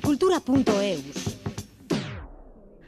[0.02, 1.36] Cultura.eus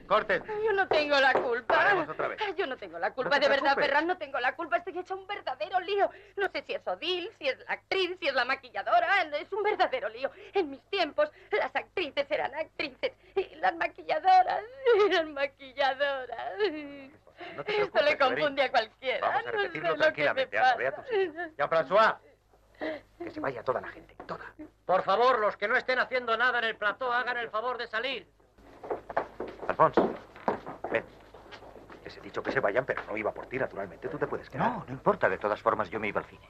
[0.08, 0.42] Corten.
[0.64, 1.82] Yo no tengo la culpa.
[1.82, 2.40] Haremos otra vez.
[2.58, 3.76] Yo no tengo la culpa, No te de verdad.
[3.76, 4.78] Ferran, no tengo la culpa.
[4.78, 6.10] Estoy hecha un verdadero lío.
[6.36, 9.22] No sé si es Odil, si es la actriz, si es la maquilladora.
[9.40, 10.32] Es un verdadero lío.
[10.52, 14.64] En mis tiempos, las actrices eran actrices y las maquilladoras
[15.08, 16.54] eran maquilladoras.
[17.56, 19.20] No te Esto le confunde a cualquiera.
[19.28, 20.58] Vamos a no sé repetirlo lo que me tranquilamente.
[20.58, 21.32] Anda, ve a tu sitio.
[21.58, 22.16] Jean-François.
[23.18, 24.44] Que se vaya toda la gente, toda.
[24.84, 27.86] Por favor, los que no estén haciendo nada en el plató, hagan el favor de
[27.86, 28.26] salir.
[29.68, 30.12] Alfonso,
[30.90, 31.04] ven.
[32.04, 34.08] Les he dicho que se vayan, pero no iba por ti, naturalmente.
[34.08, 34.68] Tú te puedes quedar.
[34.68, 36.42] No, no importa, de todas formas yo me iba al cine.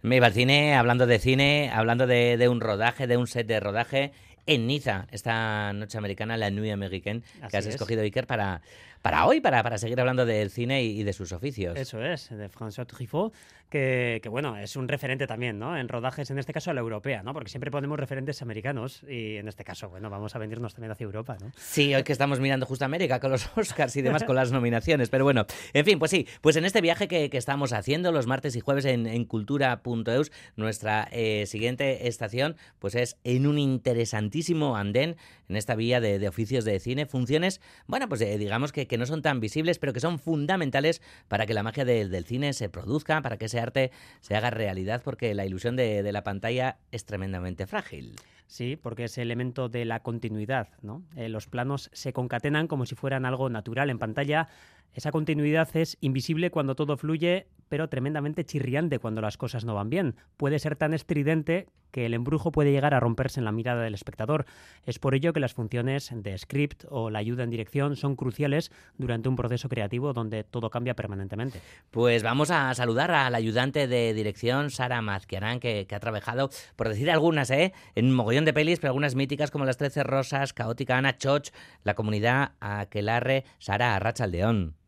[0.00, 3.46] Me iba al cine hablando de cine, hablando de, de un rodaje, de un set
[3.46, 4.12] de rodaje
[4.46, 7.74] en Niza, esta noche americana, la Nuit Américaine, que has es.
[7.74, 8.62] escogido, Iker, para,
[9.02, 11.76] para hoy, para, para seguir hablando del cine y, y de sus oficios.
[11.78, 13.32] Eso es, de François Truffaut,
[13.70, 15.76] que, que, bueno, es un referente también, ¿no?
[15.78, 17.32] En rodajes, en este caso a la europea, ¿no?
[17.32, 21.04] Porque siempre ponemos referentes americanos y en este caso, bueno, vamos a venirnos también hacia
[21.04, 21.52] Europa, ¿no?
[21.56, 25.08] Sí, hoy que estamos mirando justo América con los Oscars y demás, con las nominaciones.
[25.08, 28.26] Pero bueno, en fin, pues sí, pues en este viaje que, que estamos haciendo los
[28.26, 34.76] martes y jueves en, en cultura.eus, nuestra eh, siguiente estación, pues es en un interesantísimo
[34.76, 35.16] andén,
[35.48, 38.98] en esta vía de, de oficios de cine, funciones, bueno, pues eh, digamos que, que
[38.98, 42.52] no son tan visibles, pero que son fundamentales para que la magia de- del cine
[42.52, 46.78] se produzca, para que ese arte se haga realidad, porque la ilusión de, la pantalla
[46.90, 48.16] es tremendamente frágil.
[48.48, 51.04] Sí, porque es el elemento de la continuidad, ¿no?
[51.14, 54.48] Eh, los planos se concatenan como si fueran algo natural en pantalla.
[54.92, 59.88] Esa continuidad es invisible cuando todo fluye, pero tremendamente chirriante cuando las cosas no van
[59.88, 60.16] bien.
[60.36, 63.94] Puede ser tan estridente que el embrujo puede llegar a romperse en la mirada del
[63.94, 64.44] espectador.
[64.84, 68.70] Es por ello que las funciones de script o la ayuda en dirección son cruciales
[68.98, 71.60] durante un proceso creativo donde todo cambia permanentemente.
[71.90, 77.10] Pues vamos a saludar al ayudante de dirección, Sara Mazquiarán, que, ha trabajado, por decir
[77.10, 77.72] algunas, ¿eh?
[77.94, 81.50] en un mogollón de pelis, pero algunas míticas como Las Trece Rosas, Caótica Ana, Choch,
[81.84, 84.79] La Comunidad, Aquelarre, Sara Arrachaldeón.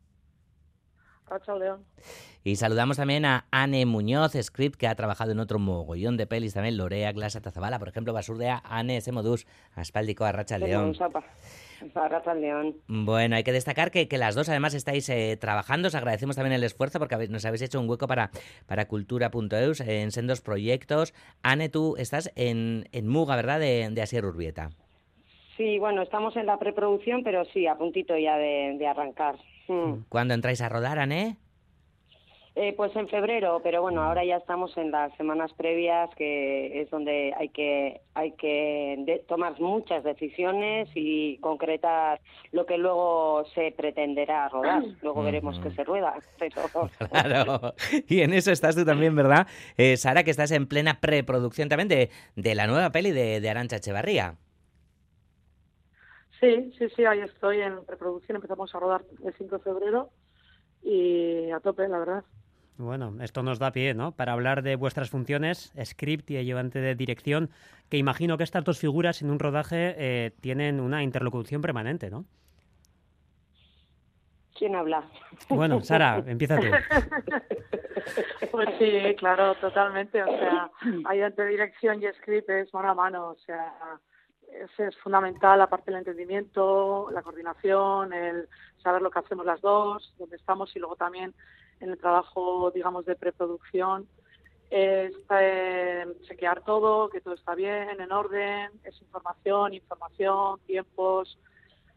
[1.59, 1.83] León.
[2.43, 6.53] Y saludamos también a Anne Muñoz, script, que ha trabajado en otro mogollón de pelis
[6.53, 10.69] también, Lorea, Glasa, Tazabala, por ejemplo, Basurdea, Anne, Semodus, Aspáldico, Arrachaldeón.
[10.91, 12.75] León.
[12.87, 15.89] Bueno, hay que destacar que, que las dos además estáis eh, trabajando.
[15.89, 18.29] Os agradecemos también el esfuerzo porque habéis- nos habéis hecho un hueco para,
[18.67, 21.13] para cultura.eus en sendos proyectos.
[21.41, 23.59] Ane, tú estás en, en Muga, ¿verdad?
[23.59, 24.69] De, de Asier Urbieta.
[25.57, 29.35] Sí, bueno, estamos en la preproducción, pero sí, a puntito ya de, de arrancar.
[29.67, 30.03] Mm.
[30.09, 31.37] ¿Cuándo entráis a rodar, Ane?
[32.55, 36.89] Eh, pues en febrero, pero bueno, ahora ya estamos en las semanas previas, que es
[36.91, 42.21] donde hay que hay que de- tomar muchas decisiones y concretar
[42.51, 44.83] lo que luego se pretenderá rodar.
[45.01, 46.13] Luego veremos que se rueda.
[46.37, 46.61] Pero...
[47.09, 47.73] Claro.
[48.07, 49.47] Y en eso estás tú también, ¿verdad?
[49.75, 53.49] Eh, Sara, que estás en plena preproducción también de, de la nueva peli de, de
[53.49, 54.35] Arancha Echevarría.
[56.43, 58.35] Sí, sí, sí, ahí estoy en preproducción.
[58.35, 60.09] Empezamos a rodar el 5 de febrero
[60.81, 62.23] y a tope, la verdad.
[62.77, 64.11] Bueno, esto nos da pie, ¿no?
[64.11, 67.49] Para hablar de vuestras funciones, script y ayudante de dirección,
[67.89, 72.25] que imagino que estas dos figuras en un rodaje eh, tienen una interlocución permanente, ¿no?
[74.53, 75.09] ¿Quién habla?
[75.47, 76.67] Bueno, Sara, empieza tú.
[78.51, 80.21] Pues sí, claro, totalmente.
[80.21, 80.69] O sea,
[81.05, 83.27] ayudante de dirección y script es mano a mano.
[83.29, 83.73] O sea,
[84.61, 88.47] es, es fundamental, aparte del entendimiento, la coordinación, el
[88.81, 91.33] saber lo que hacemos las dos, dónde estamos y luego también
[91.79, 94.07] en el trabajo, digamos, de preproducción.
[94.69, 101.37] Es eh, chequear todo, que todo está bien, en orden, es información, información, tiempos,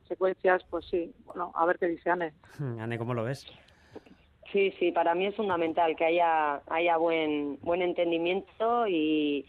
[0.09, 2.35] secuencias, pues sí, bueno, a ver qué dice Anne.
[2.79, 3.47] Anne, ¿cómo lo ves?
[4.53, 9.45] Sí, sí, para mí es fundamental que haya, haya buen, buen entendimiento y,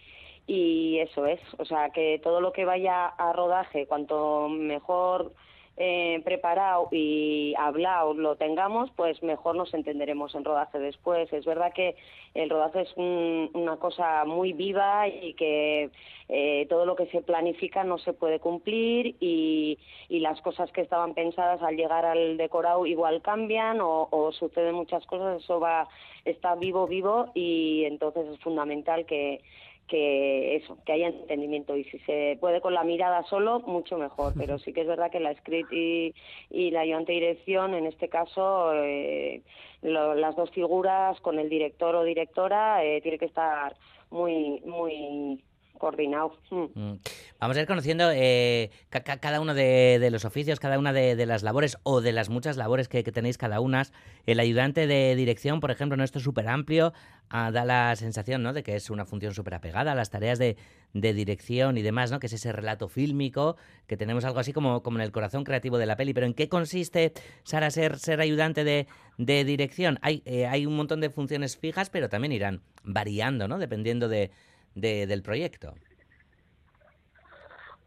[0.47, 5.33] y eso es, o sea, que todo lo que vaya a rodaje, cuanto mejor
[5.79, 11.31] eh, preparado y hablado lo tengamos, pues mejor nos entenderemos en rodaje después.
[11.31, 11.95] Es verdad que
[12.33, 15.91] el rodaje es un- una cosa muy viva y que
[16.29, 19.77] eh, todo lo que se planifica no se puede cumplir y,
[20.09, 24.73] y las cosas que estaban pensadas al llegar al decorado igual cambian o, o suceden
[24.75, 25.87] muchas cosas, eso va
[26.25, 29.41] está vivo, vivo y entonces es fundamental que
[29.87, 31.75] que eso, que haya entendimiento.
[31.77, 35.11] Y si se puede con la mirada solo, mucho mejor, pero sí que es verdad
[35.11, 36.13] que la script y,
[36.49, 39.43] y la ayudante dirección, en este caso, eh,
[39.81, 43.75] lo- las dos figuras con el director o directora, eh, tiene que estar
[44.09, 45.43] muy, muy,
[45.77, 46.33] coordinado.
[46.51, 46.65] Mm.
[46.79, 46.99] Mm.
[47.39, 51.25] Vamos a ir conociendo eh, ca- ca- cada uno de, los oficios, cada una de,
[51.25, 53.83] las labores o de las muchas labores que, tenéis cada una.
[54.25, 56.03] El ayudante de dirección, por ejemplo, ¿no?
[56.03, 56.93] esto es súper amplio,
[57.29, 58.53] ah, da la sensación ¿no?
[58.53, 60.57] de que es una función súper apegada a las tareas de,
[60.93, 62.19] dirección y demás, ¿no?
[62.19, 65.77] que es ese relato fílmico, que tenemos algo así como, como en el corazón creativo
[65.77, 66.13] de la peli.
[66.13, 67.13] Pero ¿en qué consiste,
[67.43, 68.87] Sara, ser, ayudante de,
[69.17, 69.99] de dirección?
[70.01, 73.59] Hay, eh, hay un montón de funciones fijas, pero también irán variando, ¿no?
[73.59, 74.31] dependiendo de,
[74.79, 75.73] de- del proyecto.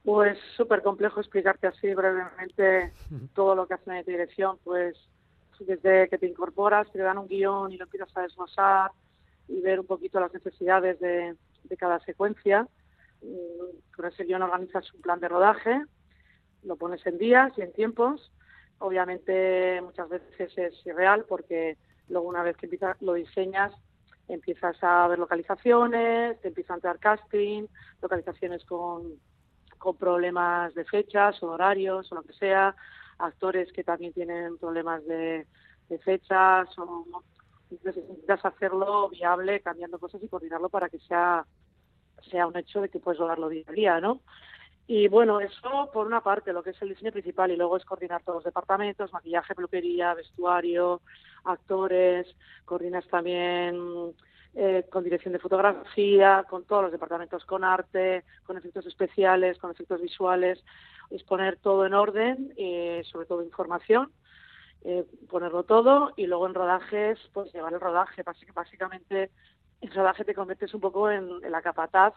[0.04, 2.92] Pues súper complejo explicarte así brevemente
[3.34, 4.96] todo lo que hacen en dirección, pues
[5.60, 8.90] desde que te incorporas, te dan un guion y lo empiezas a desglosar
[9.46, 12.66] y ver un poquito las necesidades de, de cada secuencia.
[13.20, 15.84] Mm, Con ese guion organizas un plan de rodaje,
[16.62, 18.32] lo pones en días y en tiempos.
[18.78, 21.76] Obviamente muchas veces es irreal porque
[22.08, 23.72] luego una vez que empiezas, lo diseñas
[24.32, 27.66] empiezas a ver localizaciones, te empieza a entrar casting,
[28.00, 29.14] localizaciones con,
[29.78, 32.74] con problemas de fechas o horarios o lo que sea,
[33.18, 35.46] actores que también tienen problemas de,
[36.04, 37.04] fechas o
[37.68, 41.44] entonces necesitas hacerlo viable cambiando cosas y coordinarlo para que sea
[42.30, 44.20] sea un hecho de que puedes lograrlo día a día, ¿no?
[44.92, 47.84] Y bueno, eso por una parte, lo que es el diseño principal, y luego es
[47.84, 51.02] coordinar todos los departamentos, maquillaje, peluquería, vestuario,
[51.44, 52.26] actores,
[52.64, 53.78] coordinas también
[54.54, 59.70] eh, con dirección de fotografía, con todos los departamentos, con arte, con efectos especiales, con
[59.70, 60.64] efectos visuales,
[61.10, 64.12] es poner todo en orden, eh, sobre todo información,
[64.82, 68.24] eh, ponerlo todo y luego en rodajes, pues llevar el rodaje.
[68.24, 69.30] Básic- Básicamente,
[69.80, 72.14] en rodaje te conviertes un poco en, en la capataz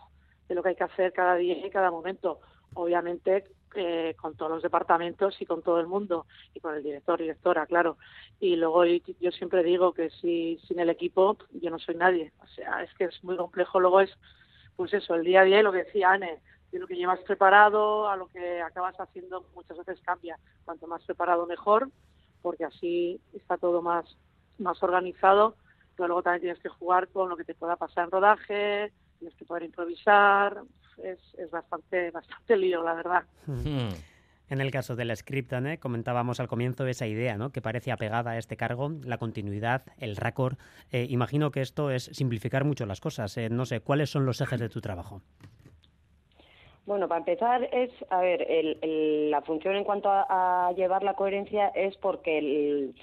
[0.48, 2.40] de lo que hay que hacer cada día y cada momento.
[2.76, 7.20] Obviamente, eh, con todos los departamentos y con todo el mundo y con el director
[7.20, 7.98] y directora, claro.
[8.40, 12.34] Y luego yo siempre digo que si sin el equipo yo no soy nadie.
[12.44, 13.80] O sea, es que es muy complejo.
[13.80, 14.12] Luego es,
[14.76, 16.40] pues eso, el día a día y lo que decía Anne,
[16.72, 20.38] de lo que llevas preparado a lo que acabas haciendo muchas veces cambia.
[20.66, 21.90] Cuanto más preparado mejor,
[22.44, 24.06] porque así está todo más,
[24.60, 25.56] más organizado.
[25.96, 28.92] Pero luego también tienes que jugar con lo que te pueda pasar en rodaje,
[29.24, 30.62] tienes que poder improvisar.
[30.98, 33.24] Es, es bastante, bastante lío, la verdad.
[33.48, 33.90] Hmm.
[34.50, 37.52] En el caso del script, Anne, comentábamos al comienzo esa idea, ¿no?
[37.52, 40.58] Que parece apegada a este cargo, la continuidad, el récord.
[40.92, 43.36] Eh, imagino que esto es simplificar mucho las cosas.
[43.38, 45.22] Eh, no sé, ¿cuáles son los ejes de tu trabajo?
[46.86, 51.02] Bueno, para empezar es, a ver, el- el- la función en cuanto a, a llevar
[51.02, 52.96] la coherencia es porque el-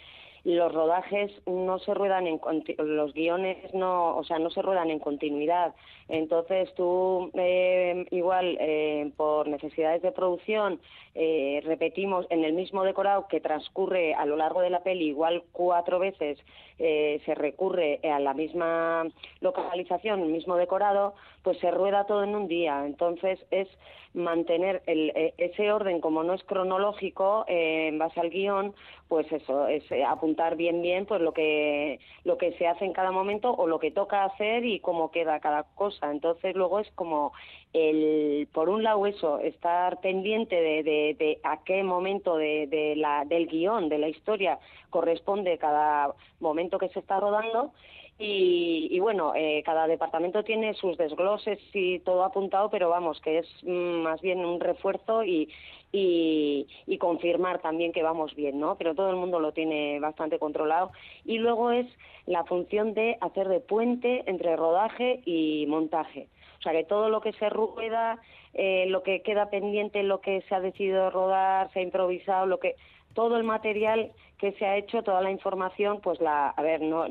[0.45, 2.41] los rodajes no se ruedan en
[2.79, 5.75] los guiones no, o sea, no se ruedan en continuidad.
[6.09, 10.81] Entonces tú eh, igual eh, por necesidades de producción
[11.15, 15.45] eh, repetimos en el mismo decorado que transcurre a lo largo de la peli igual
[15.53, 16.39] cuatro veces
[16.79, 19.07] se recurre a la misma
[19.41, 22.85] localización, el mismo decorado, pues se rueda todo en un día.
[22.85, 23.69] Entonces es
[24.13, 28.75] mantener el, eh, ese orden, como no es cronológico, eh, en base al guion,
[29.09, 32.93] pues eso, es eh, apuntar bien bien pues lo que, lo que se hace en
[32.93, 36.11] cada momento o lo que toca hacer y cómo queda cada cosa.
[36.11, 37.33] Entonces luego es como
[37.73, 42.97] el, por un lado eso, estar pendiente de, de, de a qué momento de, de
[42.97, 44.59] la, del guion, de la historia,
[44.91, 47.73] corresponde cada momento que se está rodando
[48.21, 53.39] y, y bueno, eh, cada departamento tiene sus desgloses y todo apuntado, pero vamos, que
[53.39, 55.49] es mm, más bien un refuerzo y,
[55.91, 58.77] y, confirmar también que vamos bien, ¿no?
[58.77, 60.91] Pero todo el mundo lo tiene bastante controlado.
[61.25, 61.87] Y luego es
[62.27, 66.29] la función de hacer de puente entre rodaje y montaje.
[66.59, 68.21] O sea, que todo lo que se rueda,
[68.53, 72.61] eh, lo que queda pendiente, lo que se ha decidido rodar, se ha improvisado, lo
[72.61, 72.77] que
[73.15, 77.07] todo el material que se ha hecho, toda la información, pues la, a ver, no,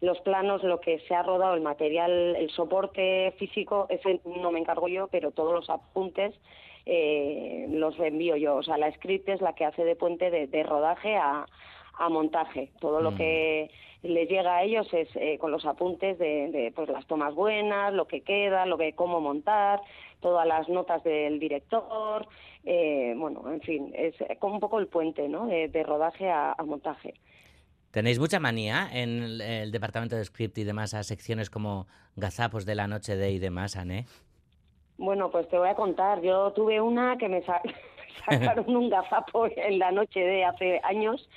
[0.00, 4.60] los planos, lo que se ha rodado, el material, el soporte físico, ese no me
[4.60, 6.34] encargo yo, pero todos los apuntes
[6.86, 8.56] eh, los envío yo.
[8.56, 11.46] O sea, la script es la que hace de puente de, de rodaje a,
[11.98, 12.70] a montaje.
[12.80, 13.16] Todo lo Mm.
[13.16, 13.70] que
[14.04, 17.92] les llega a ellos es eh, con los apuntes de, de, pues las tomas buenas,
[17.92, 19.80] lo que queda, lo que cómo montar,
[20.20, 22.26] todas las notas del director,
[22.64, 25.46] eh, bueno, en fin, es como un poco el puente, ¿no?
[25.46, 27.14] De, de rodaje a, a montaje.
[27.90, 32.74] ¿Tenéis mucha manía en el, departamento de script y demás a secciones como gazapos de
[32.74, 34.06] la noche de y demás, Anne?
[34.98, 36.20] Bueno, pues te voy a contar.
[36.20, 37.62] Yo tuve una que me, sa-
[38.26, 41.28] sacaron un gazapo en la noche de hace años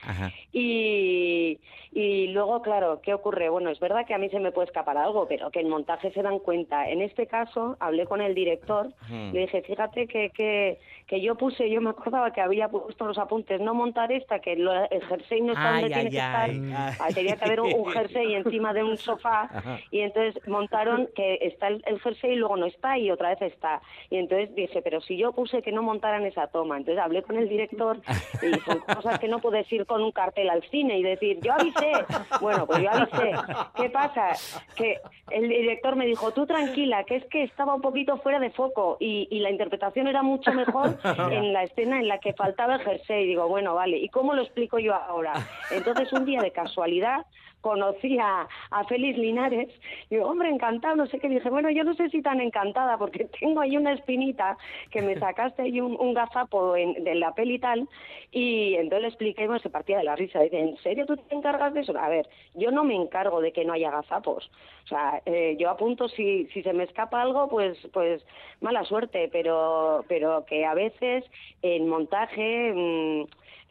[0.51, 1.59] y,
[1.91, 3.49] y luego, claro, ¿qué ocurre?
[3.49, 6.11] Bueno, es verdad que a mí se me puede escapar algo, pero que en montaje
[6.11, 6.89] se dan cuenta.
[6.89, 9.31] En este caso, hablé con el director, Hmm.
[9.33, 13.17] le dije, fíjate que, que, que yo puse, yo me acordaba que había puesto los
[13.17, 16.21] apuntes, no montar esta, que lo- el jersey no está Ay, donde tiene ay, que
[16.21, 16.57] ay.
[16.69, 19.79] estar, Ah, tenía que haber un, un jersey encima de un sofá, Ajá.
[19.91, 23.41] y entonces montaron que está el, el jersey y luego no está y otra vez
[23.41, 23.81] está.
[24.09, 27.49] Y entonces dije, pero si yo puse que no montaran esa entonces hablé con el
[27.49, 27.99] director
[28.41, 31.53] y son cosas que no puedes ir con un cartel al cine y decir, yo
[31.53, 31.91] avisé.
[32.39, 33.31] Bueno, pues yo avisé.
[33.75, 34.29] ¿Qué pasa?
[34.75, 34.99] Que
[35.29, 38.97] el director me dijo, tú tranquila, que es que estaba un poquito fuera de foco
[38.99, 40.97] y, y la interpretación era mucho mejor
[41.31, 43.27] en la escena en la que faltaba el jersey.
[43.27, 45.33] Digo, bueno, vale, ¿y cómo lo explico yo ahora?
[45.71, 47.25] Entonces un día de casualidad
[47.61, 49.69] conocí a, a Félix Linares
[50.09, 51.29] y digo, hombre, encantado, no sé qué.
[51.29, 54.57] Dije, bueno, yo no sé si tan encantada porque tengo ahí una espinita
[54.89, 57.87] que me sacaste ahí un, un gazapo en- de la peli y tal.
[58.31, 60.39] Y entonces le expliqué bueno, se partía de la risa.
[60.41, 61.97] Dice, ¿en serio tú te encargas de eso?
[61.97, 64.49] A ver, yo no me encargo de que no haya gazapos.
[64.91, 68.21] O sea, eh, yo apunto si, se me escapa algo, pues, pues
[68.59, 71.23] mala suerte, pero, pero que a veces
[71.61, 72.73] en montaje...
[72.75, 73.23] mm,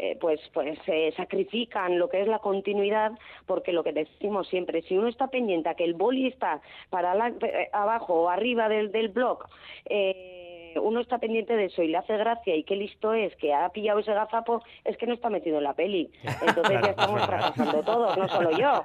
[0.03, 3.13] eh, pues pues se sacrifican lo que es la continuidad
[3.45, 7.15] porque lo que decimos siempre si uno está pendiente a que el boli está para
[7.15, 9.45] la- eh, abajo o arriba del, del blog
[9.85, 10.40] eh,
[10.77, 13.69] uno está pendiente de eso y le hace gracia y qué listo es que ha
[13.71, 16.11] pillado ese gazapo es que no está metido en la peli
[16.47, 18.85] entonces ya estamos fracasando todos no solo yo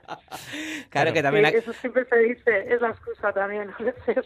[0.90, 1.46] Claro que también...
[1.48, 4.26] Sí, eso siempre se dice, es la excusa también a veces.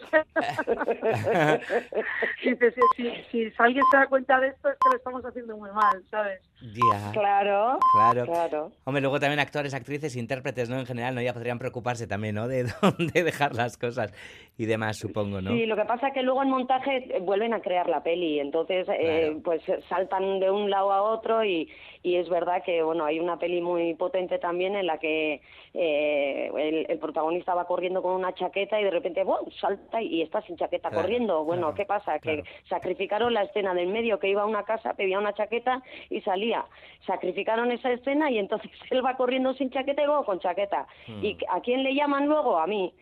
[2.44, 5.56] Dice, si, si, si alguien se da cuenta de esto es que lo estamos haciendo
[5.56, 6.40] muy mal, ¿sabes?
[6.60, 8.26] Ya, claro claro.
[8.26, 10.78] claro Hombre, luego también actores, actrices, intérpretes, ¿no?
[10.78, 11.22] En general, ¿no?
[11.22, 12.48] Ya podrían preocuparse también, ¿no?
[12.48, 14.12] De dónde dejar las cosas
[14.56, 15.52] y demás, supongo, ¿no?
[15.52, 17.20] Sí, lo que pasa es que luego en montaje eh,
[17.52, 21.68] a crear la peli, entonces eh, pues saltan de un lado a otro y,
[22.02, 25.40] y es verdad que bueno hay una peli muy potente también en la que
[25.74, 29.50] eh, el, el protagonista va corriendo con una chaqueta y de repente ¡bum!
[29.60, 31.44] salta y está sin chaqueta Claro, corriendo.
[31.44, 32.18] Bueno, claro, ¿qué pasa?
[32.18, 32.42] claro.
[32.42, 36.20] Que sacrificaron la escena del medio que iba a una casa, pedía una chaqueta y
[36.22, 36.64] salía.
[37.06, 40.86] Sacrificaron esa escena y entonces él va corriendo sin chaqueta y luego con chaqueta.
[41.06, 41.24] Hmm.
[41.24, 42.58] ¿Y a quién le llaman luego?
[42.58, 42.92] A mí.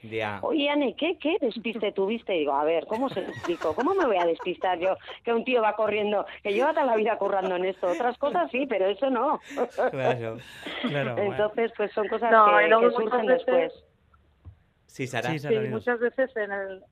[0.42, 2.32] Oye, Anne, ¿qué, qué despiste tuviste?
[2.32, 3.74] Digo, a ver, ¿cómo se lo explico?
[3.74, 6.96] ¿Cómo me voy a despistar yo que un tío va corriendo, que lleva toda la
[6.96, 7.88] vida currando en esto?
[7.88, 9.40] Otras cosas sí, pero eso no.
[9.90, 10.38] Claro.
[10.82, 11.32] Claro, bueno.
[11.32, 13.84] Entonces, pues son cosas No, que, que surgen muchas veces- después.
[14.86, 15.38] Sí, Sara.
[15.38, 16.82] Sí, muchas veces en el,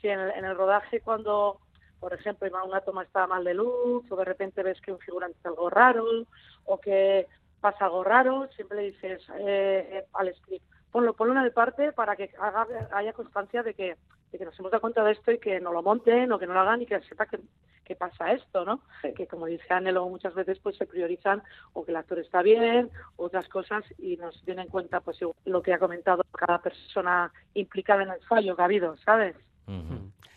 [0.00, 1.60] sí, en el, en el rodaje cuando,
[2.00, 5.38] por ejemplo, una toma está mal de luz o de repente ves que un figurante
[5.38, 6.04] es algo raro
[6.64, 7.26] o que
[7.60, 12.16] pasa algo raro, siempre le dices eh, al script, ponlo, ponlo en el parte para
[12.16, 13.96] que haga, haya constancia de que,
[14.32, 16.46] de que nos hemos dado cuenta de esto y que no lo monten o que
[16.46, 17.38] no lo hagan y que sepa que,
[17.84, 18.80] que pasa esto, ¿no?
[19.02, 19.12] Sí.
[19.14, 22.42] Que como dice Anne, luego muchas veces pues se priorizan o que el actor está
[22.42, 27.32] bien, otras cosas y nos tiene en cuenta pues lo que ha comentado cada persona
[27.54, 29.36] implicada en el fallo que ha habido, ¿sabes?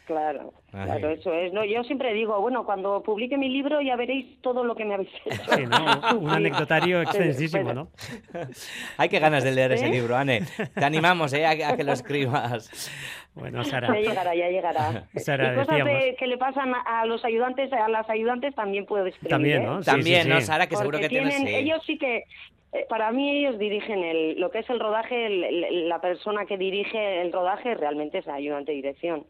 [0.05, 0.85] Claro, Ay.
[0.85, 1.53] claro, eso es.
[1.53, 4.95] No, yo siempre digo, bueno, cuando publique mi libro ya veréis todo lo que me
[4.95, 5.41] habéis hecho.
[5.55, 6.19] Sí, ¿no?
[6.19, 7.89] Un anecdotario extensísimo, Bueno,
[8.33, 8.39] ¿no?
[8.97, 10.41] Hay que ganas de leer ese libro, Anne.
[10.73, 11.45] Te animamos, ¿eh?
[11.45, 12.91] A, a que lo escribas.
[13.35, 13.87] Bueno, Sara.
[13.87, 15.07] Ya llegará, ya llegará.
[15.15, 18.85] Sara, y cosas de- que le pasan a, a los ayudantes, a las ayudantes también
[18.85, 19.29] puedo escribir.
[19.29, 19.65] También, ¿eh?
[19.65, 19.79] ¿no?
[19.81, 20.41] Sí, También, sí, ¿no.
[20.41, 20.67] Sara?
[20.67, 21.35] Que seguro que tienes...
[21.37, 22.25] tienen, ellos sí que,
[22.73, 26.45] eh, para mí ellos dirigen el, lo que es el rodaje, el- el- la persona
[26.45, 29.25] que dirige el rodaje realmente es el ayudante de dirección.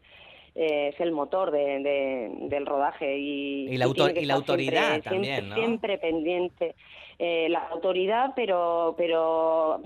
[0.56, 4.90] Eh, es el motor de, de- del rodaje y, Y la autor- y la autoridad
[5.00, 5.54] siempre, también, siempre, ¿no?
[5.56, 6.74] siempre pendiente
[7.18, 9.80] Eh, la autoridad pero pero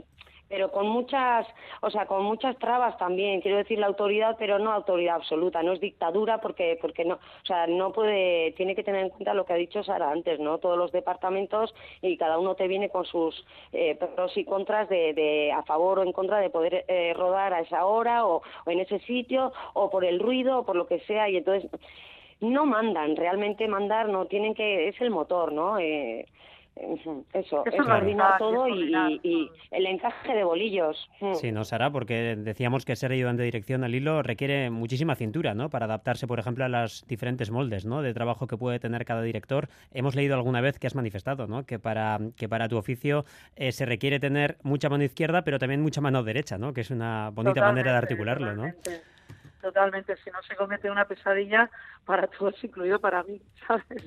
[0.48, 1.46] pero con muchas,
[1.80, 3.40] o sea, con muchas trabas también.
[3.40, 7.46] Quiero decir la autoridad, pero no autoridad absoluta, no es dictadura porque porque no, o
[7.46, 10.58] sea, no puede, tiene que tener en cuenta lo que ha dicho Sara antes, ¿no?
[10.58, 15.12] Todos los departamentos y cada uno te viene con sus eh, pros y contras de,
[15.14, 18.80] de a favor o en contra de poder eh, rodar a esa hora o, en
[18.80, 21.70] ese sitio o por el ruido o por lo que sea y entonces
[22.40, 25.78] no mandan, realmente mandar no tienen que es el motor, ¿no?
[25.78, 26.26] Eh,
[26.80, 29.10] ujú, eso, Es coordinar todo es y, coordinar.
[29.10, 31.08] y- y el encaje de bolillos.
[31.34, 35.54] Sí, no, Sara, porque decíamos que ser ayudante de dirección al hilo requiere muchísima cintura,
[35.54, 35.70] ¿no?
[35.70, 38.02] Para adaptarse, por ejemplo, a los diferentes moldes, ¿no?
[38.02, 39.68] De trabajo que puede tener cada director.
[39.92, 41.64] Hemos leído alguna vez que has manifestado, ¿no?
[41.64, 43.24] Que para, que para tu oficio
[43.56, 46.72] eh, se requiere tener mucha mano izquierda, pero también mucha mano derecha, ¿no?
[46.72, 48.72] Que es una bonita manera de Totalmente, articularlo, ¿no?
[48.72, 49.18] Totalmente,
[49.60, 51.68] Totalmente, si no se en una pesadilla
[52.04, 54.02] para todos, incluido para mí, ¿sabes?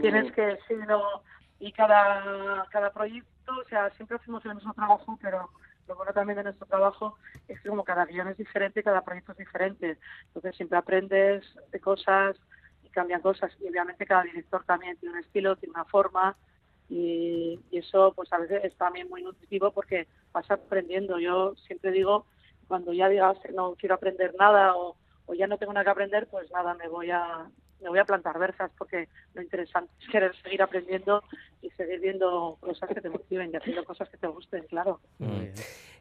[0.00, 1.22] Tienes que, no,
[1.58, 5.50] y cada, cada proyecto, o sea, siempre hacemos el mismo trabajo, pero
[5.88, 7.16] lo bueno también de nuestro trabajo
[7.48, 9.98] es que como cada guion es diferente, cada proyecto es diferente.
[10.26, 12.36] Entonces siempre aprendes de cosas
[12.84, 16.36] y cambian cosas y obviamente cada director también tiene un estilo, tiene una forma
[16.88, 21.18] y, y eso pues a veces es también muy nutritivo porque vas aprendiendo.
[21.18, 22.26] Yo siempre digo,
[22.68, 26.28] cuando ya digas no quiero aprender nada o, o ya no tengo nada que aprender,
[26.28, 27.46] pues nada, me voy a
[27.80, 31.22] me voy a plantar versas porque lo interesante es querer seguir aprendiendo
[31.62, 35.00] y seguir viendo cosas que te motiven y haciendo cosas que te gusten, claro.
[35.18, 35.44] Mm.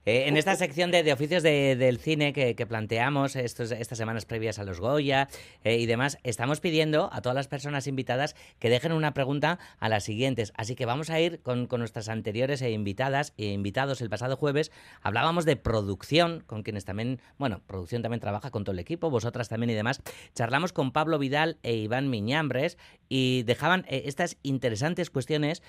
[0.07, 3.97] Eh, en esta sección de, de oficios de- del cine que, que planteamos estos, estas
[3.97, 5.27] semanas previas a los Goya
[5.65, 9.89] eh, y demás, estamos pidiendo a todas las personas invitadas que dejen una pregunta a
[9.89, 10.53] las siguientes.
[10.55, 13.99] Así que vamos a ir con, con nuestras anteriores eh, invitadas e invitados.
[13.99, 14.71] El pasado jueves
[15.01, 19.49] hablábamos de producción, con quienes también, bueno, producción también trabaja con todo el equipo, vosotras
[19.49, 20.01] también y demás.
[20.33, 22.77] Charlamos con Pablo Vidal e Iván Miñambres
[23.09, 25.61] y dejaban eh, estas interesantes cuestiones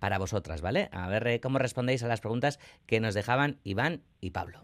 [0.00, 0.88] para vosotras, ¿vale?
[0.92, 3.14] A ver cómo respondéis a las preguntas que nos
[3.64, 4.60] Iván y Pablo.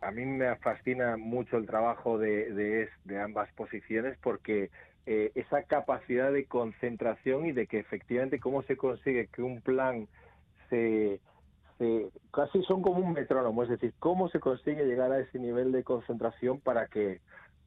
[0.00, 4.70] A mí me fascina mucho el trabajo de, de, de ambas posiciones porque
[5.06, 10.08] eh, esa capacidad de concentración y de que efectivamente cómo se consigue que un plan
[10.70, 11.20] se,
[11.78, 15.70] se casi son como un metrónomo, es decir, cómo se consigue llegar a ese nivel
[15.70, 17.20] de concentración para que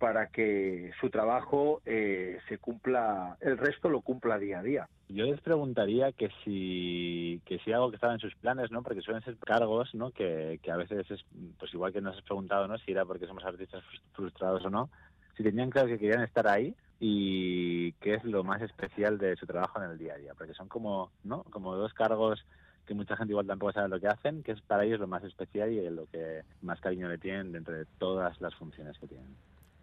[0.05, 4.87] para que su trabajo eh, se cumpla, el resto lo cumpla día a día.
[5.09, 8.83] Yo les preguntaría que si, que si algo que estaba en sus planes, ¿no?
[8.83, 10.11] Porque suelen ser cargos, ¿no?
[10.11, 11.25] Que, que a veces es,
[11.57, 12.77] pues igual que nos has preguntado, ¿no?
[12.77, 14.91] Si era porque somos artistas frus- frustrados o no.
[15.35, 19.47] Si tenían claro que querían estar ahí y qué es lo más especial de su
[19.47, 20.33] trabajo en el día a día.
[20.37, 21.41] Porque son como, ¿no?
[21.45, 22.45] Como dos cargos
[22.85, 25.23] que mucha gente igual tampoco sabe lo que hacen, que es para ellos lo más
[25.23, 29.35] especial y lo que más cariño le tienen dentro de todas las funciones que tienen.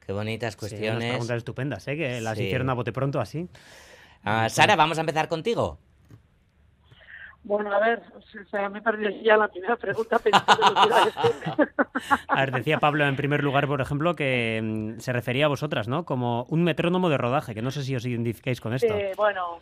[0.06, 1.08] Qué bonitas Sí, unas cuestiones.
[1.10, 1.96] preguntas estupendas, ¿eh?
[1.96, 2.44] que las Sí.
[2.44, 3.48] hicieron a bote pronto así.
[4.24, 5.78] Ah, Sara, vamos a empezar contigo.
[7.44, 11.68] Bueno, a ver, o sea, me perdido ya la primera pregunta pensando que a decir.
[12.28, 15.88] A ver, decía Pablo en primer lugar, por ejemplo, que mm, se refería a vosotras,
[15.88, 16.04] ¿no?
[16.04, 18.94] Como un metrónomo de rodaje, que no sé si os identificáis con esto.
[18.94, 19.58] Eh, bueno,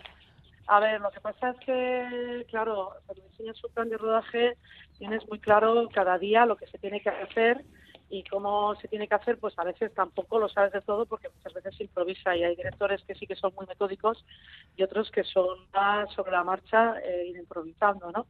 [0.66, 4.56] a ver, lo que pasa es que, claro, cuando diseñas un plan de rodaje
[4.98, 7.64] tienes muy claro cada día lo que se tiene que hacer
[8.10, 11.28] y cómo se tiene que hacer, pues a veces tampoco lo sabes de todo porque
[11.28, 14.26] muchas veces se improvisa y hay directores que sí que son muy metódicos
[14.76, 18.26] y otros que son más sobre la marcha e ir improvisando, ¿no?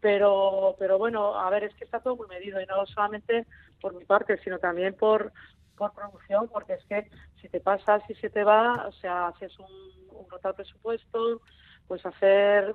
[0.00, 3.46] Pero, pero bueno, a ver, es que está todo muy medido y no solamente
[3.80, 5.32] por mi parte, sino también por,
[5.76, 7.08] por producción, porque es que
[7.40, 9.70] si te pasas y se te va, o sea, haces un,
[10.10, 11.40] un total presupuesto,
[11.86, 12.74] pues hacer,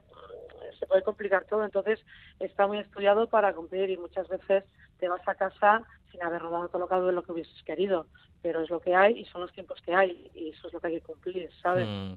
[0.79, 1.99] se puede complicar todo, entonces
[2.39, 4.63] está muy estudiado para cumplir y muchas veces
[4.99, 8.07] te vas a casa sin haber rodado lo que, lo que hubieses querido,
[8.41, 10.79] pero es lo que hay y son los tiempos que hay y eso es lo
[10.79, 11.87] que hay que cumplir, ¿sabes?
[11.87, 12.13] Mm.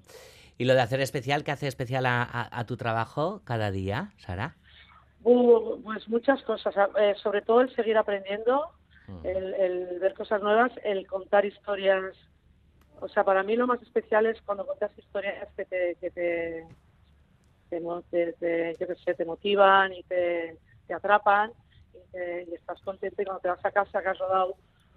[0.58, 4.12] ¿Y lo de hacer especial, qué hace especial a, a- a tu trabajo cada día,
[4.18, 4.56] Sara?
[5.24, 8.68] Uh, pues muchas cosas, eh, sobre todo el seguir aprendiendo,
[9.08, 9.26] Mm.
[9.26, 12.14] el, el ver cosas nuevas, el contar historias.
[13.00, 16.66] O sea, para mí lo más especial es cuando cuentas historias que te, que te,
[17.68, 21.52] te, te- te- yo qué sé, te motivan y te, te atrapan
[22.14, 24.56] y, estás contento y cuando te vas a casa que has rodado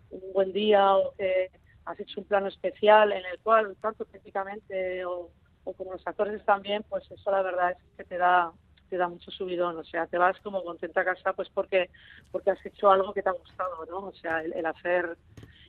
[0.10, 1.52] un buen día o que
[1.86, 5.32] has hecho un plano especial en el cual tanto técnicamente o,
[5.64, 8.52] o como los actores están bien, pues eso la verdad es que te da
[8.88, 11.90] te da mucho subidón, o sea, te vas como contenta a casa pues porque
[12.32, 14.08] porque has hecho algo que te ha gustado, ¿no?
[14.08, 15.18] O sea, el, el hacer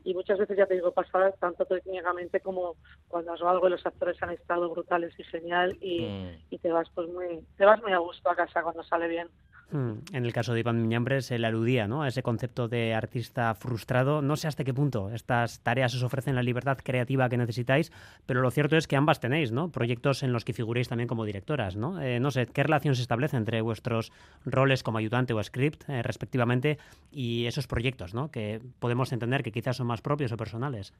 [0.04, 2.76] y muchas veces ya te digo pasar tanto técnicamente como
[3.08, 6.42] cuando has algo y los actores han estado brutales y genial y, Mm.
[6.50, 9.28] y te vas pues muy te vas muy a gusto a casa cuando sale bien.
[9.72, 12.02] Mm, En el caso de Iván Miñambres, él aludía ¿no?
[12.02, 14.22] a ese concepto de artista frustrado.
[14.22, 17.90] No sé hasta qué punto estas tareas os ofrecen la libertad creativa que necesitáis,
[18.26, 19.70] pero lo cierto es que ambas tenéis ¿no?
[19.70, 21.74] proyectos en los que figuréis también como directoras.
[21.74, 22.00] ¿no?
[22.00, 24.12] Eh, no sé, ¿qué relación se establece entre vuestros
[24.44, 26.78] roles como ayudante o script, eh, respectivamente,
[27.10, 28.30] y esos proyectos ¿no?
[28.30, 30.92] que podemos entender que quizás son más propios o personales?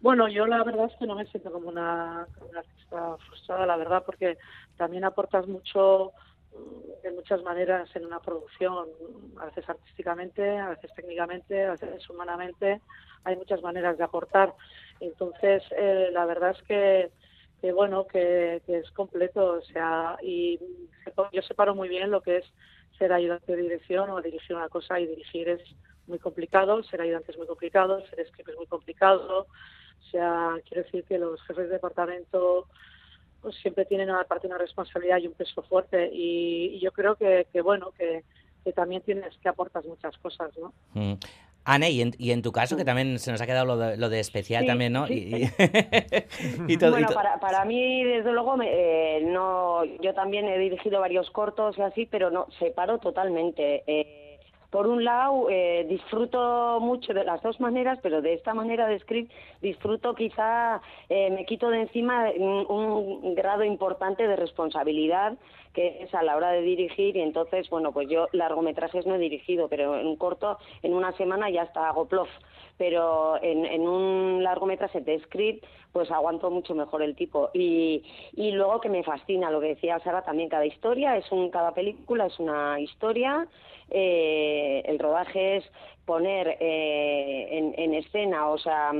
[0.00, 4.02] Bueno, yo la verdad es que no me siento como una, artista frustrada, la verdad,
[4.04, 4.36] porque
[4.76, 6.12] también aportas mucho
[7.02, 8.88] de muchas maneras en una producción,
[9.38, 12.80] a veces artísticamente, a veces técnicamente, a veces humanamente,
[13.24, 14.54] hay muchas maneras de aportar.
[15.00, 17.10] Entonces, eh, la verdad es que,
[17.60, 20.58] que bueno, que, que es completo, o sea, y
[21.32, 22.44] yo separo muy bien lo que es
[22.98, 25.62] ser ayudante de dirección o dirigir una cosa y dirigir es
[26.06, 29.46] muy complicado, ser ayudante es muy complicado, ser script es muy complicado,
[30.00, 32.66] o sea, quiero decir que los jefes de departamento
[33.42, 37.46] pues siempre tienen aparte una responsabilidad y un peso fuerte y, y yo creo que,
[37.52, 38.22] que bueno, que,
[38.64, 40.72] que también tienes que aportas muchas cosas, ¿no?
[40.94, 41.14] Mm.
[41.64, 43.96] Anne, y en, y en tu caso, que también se nos ha quedado lo de,
[43.96, 45.06] lo de especial Sí, también, ¿no?
[45.06, 45.14] sí.
[45.14, 45.48] Y, y-
[46.74, 48.68] y todo, y bueno, to- para, para mí, desde luego, me-
[49.18, 53.84] eh, no, yo también he dirigido varios cortos y así, pero no, separo totalmente.
[53.86, 54.21] Eh,
[54.72, 58.96] por un lado, eh, disfruto mucho de las dos maneras, pero de esta manera de
[58.96, 59.30] escribir
[59.60, 60.80] disfruto quizá,
[61.10, 65.34] eh, me quito de encima un, un grado importante de responsabilidad
[65.74, 69.18] que es a la hora de dirigir y entonces, bueno, pues yo largometrajes no he
[69.18, 72.28] dirigido, pero en un corto, en una semana ya está hago plof
[72.78, 77.50] pero en, en un largometraje de script pues aguanto mucho mejor el tipo.
[77.52, 78.02] Y,
[78.34, 81.72] y luego que me fascina lo que decía Sara también cada historia es un cada
[81.72, 83.46] película es una historia.
[83.90, 85.64] Eh, el rodaje es
[86.06, 88.92] poner eh, en, en escena o sea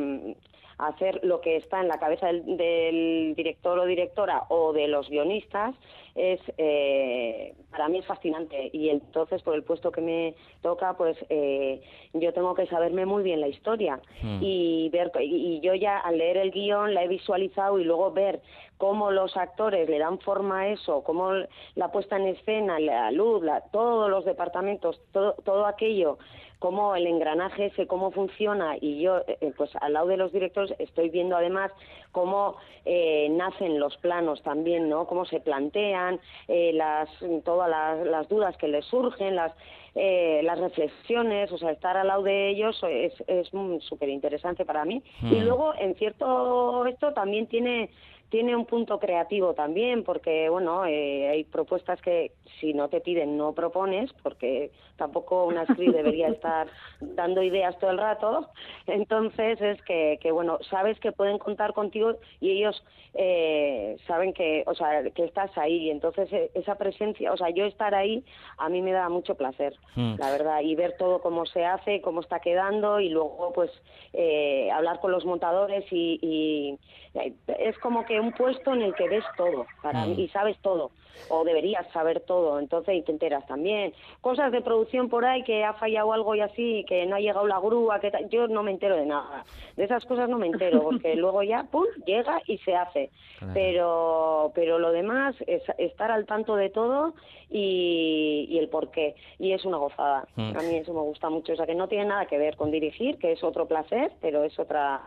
[0.79, 5.09] hacer lo que está en la cabeza del, del director o directora o de los
[5.09, 5.75] guionistas
[6.15, 11.17] es eh, para mí es fascinante y entonces por el puesto que me toca pues
[11.31, 11.81] eh,
[12.13, 14.39] yo tengo que saberme muy bien la historia Mm.
[14.43, 18.13] y ver y, y yo ya al leer el guion la he visualizado y luego
[18.13, 18.41] ver
[18.79, 21.31] cómo los actores le dan forma a eso, cómo
[21.77, 26.19] la puesta en escena, la luz, la, todos los departamentos, todo, todo aquello,
[26.59, 30.75] cómo el engranaje ese, cómo funciona y yo, eh, pues al lado de los directores
[30.79, 31.73] estoy viendo además
[32.13, 35.07] cómo eh, nacen los planos también, ¿no?
[35.07, 36.02] Cómo se plantean,
[36.49, 37.09] eh, las,
[37.45, 39.53] todas las, las dudas que les surgen, las
[39.95, 44.85] eh, las reflexiones, o sea, estar al lado de ellos es es súper interesante para
[44.87, 45.03] mí.
[45.21, 45.45] Y Mm.
[45.45, 47.91] luego, en cierto esto también tiene
[48.33, 53.37] tiene un punto creativo también, porque bueno, eh, hay propuestas que si no te piden
[53.37, 56.67] no propones, porque tampoco una actriz debería estar
[57.01, 58.49] dando ideas todo el rato.
[58.87, 64.65] Entonces es que, que bueno, sabes que pueden contar contigo y ellos eh, saben que,
[64.67, 65.91] o sea, que estás ahí.
[65.91, 68.25] Entonces eh, esa presencia, o sea, yo estar ahí
[68.57, 70.15] a mí me da mucho placer, Mm.
[70.19, 73.71] la verdad, y ver todo cómo se hace, cómo está quedando y luego pues
[74.15, 76.79] eh, hablar con los montadores y, y
[77.19, 80.19] eh, es como que un puesto en el que ves todo para Mm.
[80.21, 80.91] y sabes todo
[81.29, 85.63] o deberías saber todo entonces y te enteras también cosas de producción por ahí que
[85.65, 88.71] ha fallado algo y así que no ha llegado la grúa que yo no me
[88.71, 89.45] entero de nada
[89.77, 93.53] de esas cosas no me entero porque luego ya pum llega y se hace Claro.
[93.55, 97.15] pero pero lo demás es estar al tanto de todo
[97.51, 100.57] y, y el por qué y es una gozada Mm.
[100.57, 102.71] a mí eso me gusta mucho o sea que no tiene nada que ver con
[102.71, 105.01] dirigir que es otro placer pero es otra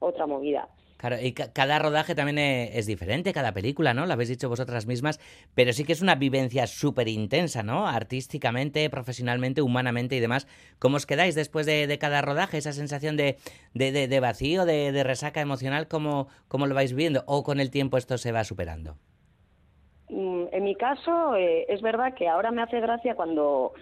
[0.00, 4.06] otra movida Claro, y ca- cada rodaje también e- es diferente, cada película, ¿no?
[4.06, 5.20] Lo habéis dicho vosotras mismas,
[5.54, 7.86] pero sí que es una vivencia súper intensa, ¿no?
[7.86, 10.46] Artísticamente, profesionalmente, humanamente y demás.
[10.78, 12.56] ¿Cómo os quedáis después de, cada rodaje?
[12.58, 13.36] Esa sensación de,
[13.74, 17.24] de, de- vacío, de, de resaca emocional, ¿cómo, ¿cómo lo vais viendo?
[17.26, 18.96] ¿O con el tiempo esto se va superando?
[20.08, 23.72] Mm, En mi caso, eh, es verdad que ahora me hace gracia cuando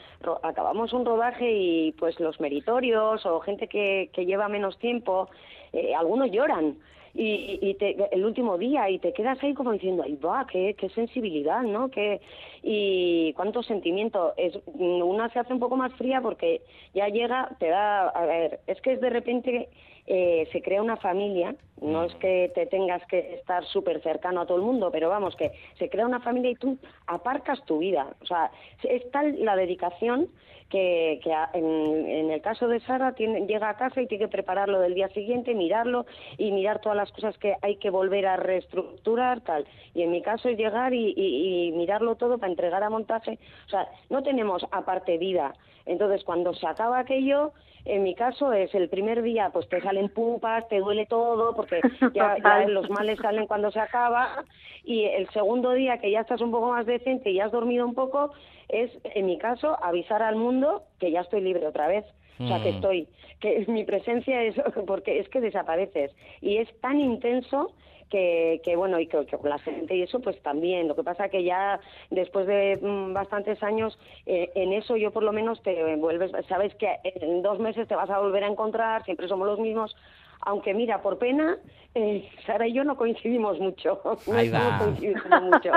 [0.43, 5.29] acabamos un rodaje y pues los meritorios o gente que, que lleva menos tiempo,
[5.73, 6.79] eh, algunos lloran.
[7.17, 10.75] Y, y te- el último día y te quedas ahí como diciendo, ay va, qué,
[10.77, 11.89] qué sensibilidad, ¿no?
[11.91, 12.21] Qué,
[12.63, 14.33] y cuánto sentimiento.
[14.37, 16.63] Es, mm, una se hace un poco más fría porque
[16.95, 19.69] ya llega, te da, a ver, es que es de repente
[20.07, 24.47] eh, se crea una familia, no es que te tengas que estar súper cercano a
[24.47, 28.15] todo el mundo, pero vamos, que se crea una familia y tú aparcas tu vida.
[28.21, 28.51] O sea,
[28.83, 30.29] es tal la dedicación
[30.71, 34.31] que, que en, en el caso de Sara tiene, llega a casa y tiene que
[34.31, 36.07] prepararlo del día siguiente, mirarlo
[36.39, 39.67] y mirar todas las cosas que hay que volver a reestructurar, tal.
[39.95, 43.39] Y en mi caso es llegar y, y- y mirarlo todo para entregar a montaje.
[43.67, 45.55] O sea, no tenemos aparte vida.
[45.87, 47.53] Entonces, cuando se acaba aquello,
[47.85, 51.83] en mi caso es el primer día, pues te salen pupas, te duele todo, porque
[52.15, 54.45] ya, los males salen cuando se acaba.
[54.83, 57.85] Y el segundo día, que ya estás un poco más decente y ya has dormido
[57.87, 58.33] un poco,
[58.71, 60.54] es, en mi caso, avisar al mundo
[60.99, 62.05] que ya estoy libre otra vez.
[62.41, 62.75] O sea, que Mm.
[62.75, 63.09] estoy,
[63.41, 64.55] que mi presencia es,
[64.87, 66.15] porque es que desapareces.
[66.41, 67.73] Y es tan intenso
[68.11, 70.89] que, que bueno, y que, que con la gente y eso, pues también.
[70.89, 75.23] Lo que pasa que ya después de mm, bastantes años, eh, en eso yo por
[75.23, 79.05] lo menos te vuelves, sabes que en dos meses te vas a volver a encontrar,
[79.05, 79.97] siempre somos los mismos.
[80.47, 81.59] Aunque mira, por pena,
[81.95, 84.01] eh, Sara y yo no coincidimos mucho.
[84.27, 84.79] No Ahí va.
[84.79, 85.73] coincidimos mucho.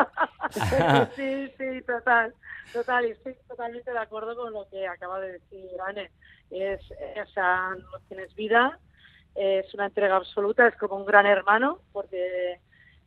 [1.16, 2.34] sí, sí, total,
[2.74, 6.12] total, y estoy totalmente de acuerdo con lo que acaba de decir Anne.
[6.50, 8.80] Es, o sea, no tienes vida,
[9.36, 12.60] es una entrega absoluta, es como un gran hermano, porque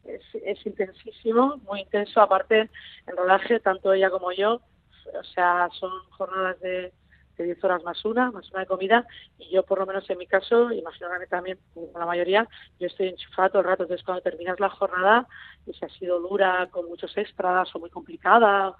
[0.04, 2.70] es, es intensísimo, muy intenso, aparte
[3.06, 4.60] en rodaje, tanto ella como yo,
[5.18, 6.92] o sea, son jornadas de,
[7.42, 9.07] de 10 horas más una, más una de comida,
[9.38, 12.48] y yo por lo menos en mi caso, imagino que también, como la mayoría,
[12.79, 15.26] yo estoy enchufada todo el rato, entonces cuando terminas la jornada,
[15.66, 18.74] y si ha sido dura, con muchos extras o muy complicada,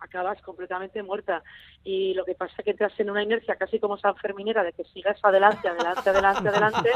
[0.00, 1.42] acabas completamente muerta.
[1.82, 4.72] Y lo que pasa es que entras en una inercia casi como San Ferminera de
[4.72, 6.90] que sigas adelante, adelante, adelante, adelante,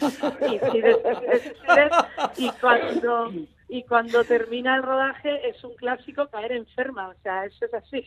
[0.00, 1.92] y sigues, sigues, sigues,
[2.38, 3.30] y cuando
[3.72, 8.04] y cuando termina el rodaje es un clásico caer enferma, o sea, eso es así.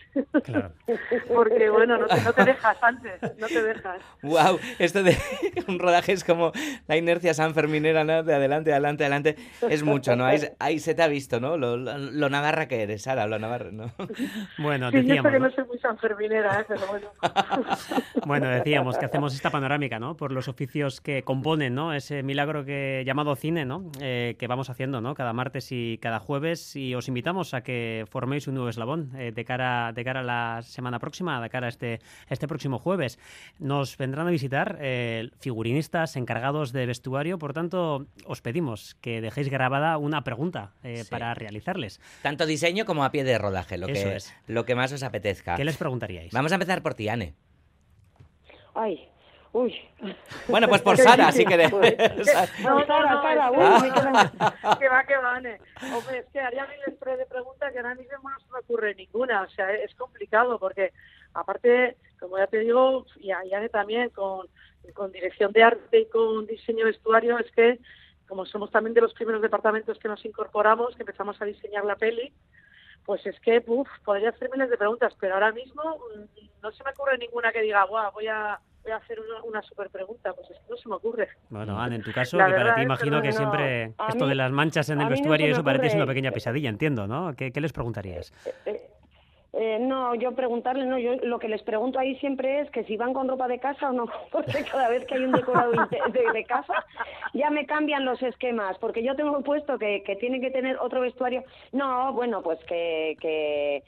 [1.27, 3.99] Porque bueno, no te, no te dejas antes, no te dejas.
[4.21, 5.17] Wow, esto de
[5.67, 6.51] un rodaje es como
[6.87, 8.21] la inercia sanferminera, ¿no?
[8.21, 9.35] De adelante, adelante, adelante.
[9.67, 10.25] Es mucho, ¿no?
[10.25, 11.57] Ahí, ahí se te ha visto, ¿no?
[11.57, 13.91] Lo, lo, lo navarra que eres, Sara, lo navarra, ¿no?
[14.59, 15.47] Bueno, Sí, yo decíamos, que ¿no?
[15.47, 16.65] no soy muy sanferminera, ¿eh?
[16.67, 17.07] pero bueno.
[18.25, 20.17] Bueno, decíamos que hacemos esta panorámica, ¿no?
[20.17, 21.93] Por los oficios que componen, ¿no?
[21.93, 23.91] Ese milagro que llamado cine, ¿no?
[24.01, 25.13] Eh, que vamos haciendo, ¿no?
[25.13, 29.31] Cada martes y cada jueves y os invitamos a que forméis un nuevo eslabón eh,
[29.31, 33.19] de cara de cara a la semana próxima, de cara a este este próximo jueves.
[33.59, 39.49] Nos vendrán a visitar eh, figurinistas encargados de vestuario, por tanto, os pedimos que dejéis
[39.49, 41.09] grabada una pregunta eh, Sí.
[41.11, 41.99] para realizarles.
[42.23, 44.33] Tanto diseño como a pie de rodaje, lo, Eso que, es.
[44.47, 45.55] lo que más os apetezca.
[45.55, 46.31] ¿Qué les preguntaríais?
[46.33, 47.33] Vamos a empezar por ti, Anne.
[48.73, 49.07] Ay,
[49.53, 49.73] uy.
[50.47, 51.71] Bueno, pues por Sara, si querés.
[52.61, 53.79] No, Sara, Sara, uy, Ah.
[53.81, 55.59] me que va, que va, ne.
[55.95, 59.43] Hombre, es que haría miles de preguntas que ahora mismo no se me ocurre ninguna.
[59.43, 60.91] O sea, es complicado porque,
[61.33, 64.47] aparte, como ya te digo, y a Yane también, con,
[64.93, 67.79] con dirección de arte y con diseño de vestuario, es que,
[68.27, 71.95] como somos también de los primeros departamentos que nos incorporamos, que empezamos a diseñar la
[71.95, 72.33] peli,
[73.05, 76.83] pues es que, uff, podría hacer miles de preguntas, pero ahora mismo mm, no se
[76.83, 80.33] me ocurre ninguna que diga, guau, voy a, voy a hacer una, una super pregunta.
[80.33, 81.29] Pues es que no se me ocurre.
[81.49, 83.33] Bueno, Anne, en tu caso, La que para ti imagino no, que no.
[83.35, 85.93] siempre esto mí- de las manchas en el no vestuario me eso para ti es
[85.93, 87.35] ocurre- una pequeña pesadilla, entiendo, ¿no?
[87.35, 88.31] ¿Qué, qué les preguntarías?
[88.45, 88.89] Eh, eh,
[89.79, 93.13] no, yo preguntarle, no, yo lo que les pregunto ahí siempre es que si van
[93.13, 95.71] con ropa de casa o no, porque cada vez que hay un decorado
[96.33, 96.85] de casa
[97.33, 101.01] ya me cambian los esquemas, porque yo tengo puesto que, que tienen que tener otro
[101.01, 101.43] vestuario.
[101.71, 103.83] No, bueno, pues que, que,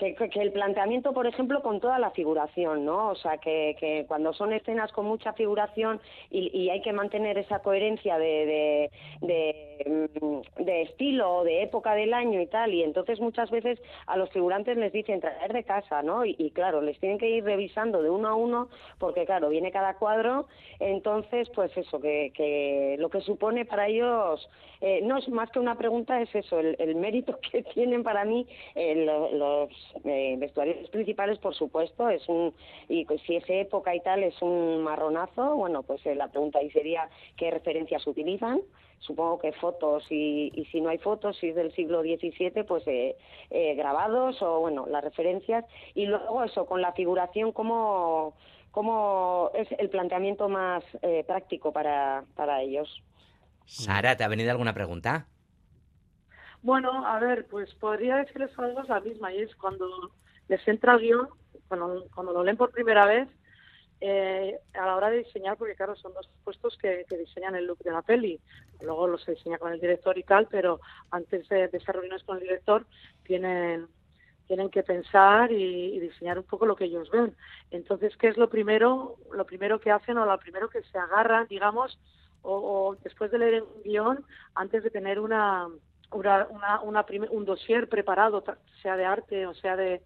[0.00, 3.10] que, que- el planteamiento, por ejemplo, con toda la figuración, ¿no?
[3.10, 8.16] O sea, que, cuando son escenas con mucha figuración y, hay que mantener esa coherencia
[8.18, 13.20] de, de, de, mm, de estilo o de época del año y tal, y entonces
[13.20, 16.24] muchas veces a los figurantes les dicen traer de casa, ¿no?
[16.24, 19.94] Y, claro, les tienen que ir revisando de uno a uno, porque claro, viene cada
[19.94, 20.46] cuadro,
[20.78, 24.48] entonces, pues eso, que, que lo que supone para ellos,
[24.80, 28.46] eh, no es más que una pregunta, es eso, el, mérito que tienen para mí
[28.74, 29.70] eh, lo- los
[30.04, 32.54] eh, vestuarios principales, por supuesto, es un,
[32.88, 36.58] y pues si es época y tal es un marronazo, bueno, pues eh, la pregunta
[36.58, 38.60] ahí sería qué referencias utilizan,
[39.00, 42.86] supongo que fotos y, y si no hay fotos, si es del siglo XVII, pues
[42.86, 43.16] eh,
[43.50, 48.34] eh, grabados o bueno, las referencias y luego eso, con la figuración, cómo,
[48.70, 53.02] cómo es el planteamiento más eh, práctico para, para ellos.
[53.64, 55.26] Sara, ¿te ha venido alguna pregunta?
[56.62, 60.12] Bueno, a ver, pues podría decirles a los dos la misma, y es cuando
[60.48, 61.28] les entra el guion,
[61.68, 63.28] cuando, lo leen por primera vez,
[64.02, 67.66] eh, a la hora de diseñar, porque claro, son dos puestos que, que diseñan el
[67.66, 68.40] look de la peli,
[68.82, 72.24] luego los se diseña con el director y tal, pero antes de, de esas reuniones
[72.24, 72.86] con el director
[73.24, 73.86] tienen
[74.46, 77.36] tienen que pensar y, y diseñar un poco lo que ellos ven.
[77.70, 81.46] Entonces, ¿qué es lo primero, lo primero que hacen o lo primero que se agarran,
[81.46, 82.00] digamos,
[82.42, 85.68] o, o después de leer un guion, antes de tener una,
[86.12, 86.46] una,
[86.82, 88.42] una, un dossier preparado,
[88.82, 90.02] sea de arte o sea de,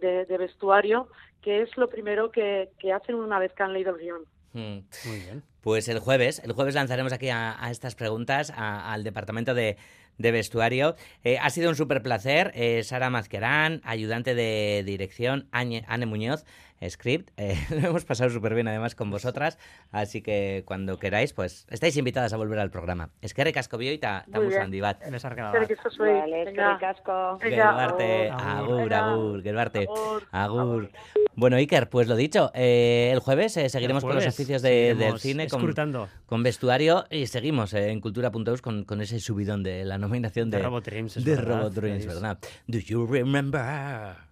[0.00, 1.08] de, de vestuario,
[1.42, 4.22] que es lo primero que, que hacen una vez que han leído el guion.
[4.52, 4.84] Mm.
[5.08, 5.42] Muy bien.
[5.62, 9.76] Pues el jueves, el jueves lanzaremos aquí a, a estas preguntas a- al departamento de,
[10.18, 10.96] de vestuario.
[11.24, 12.52] Eh, ha sido un súper placer.
[12.54, 16.44] Eh, Sara Mazquerán, ayudante de dirección, Añe- Anne Muñoz,
[16.88, 17.30] script.
[17.36, 19.58] Eh, lo hemos pasado súper bien además con vosotras.
[19.92, 23.10] Así que cuando queráis, pues estáis invitadas a volver al programa.
[23.20, 24.62] Es que recasco bio y ta, Muy tamus bien.
[24.62, 25.02] handi bat.
[25.10, 25.86] Besarkada Pero que bat.
[25.86, 26.10] eso soy.
[26.10, 27.38] Vale, eskerrik asko.
[27.42, 28.94] Venga, Gerbarte, agur.
[28.94, 30.26] agur, gerbarte, Agur.
[30.30, 30.90] agur.
[31.36, 34.94] Bueno, Iker, pues lo dicho, eh, el jueves eh, seguiremos El con los oficios de-
[34.94, 36.08] del cine, con, escrutando.
[36.26, 40.58] con vestuario y seguimos eh, en Cultura.eus con, con ese subidón de la nominación De
[40.58, 42.14] de, Robot Dreams, es de verdad, Robot Dreams, Dreams.
[42.14, 42.38] ¿verdad?
[42.66, 44.29] Do you remember?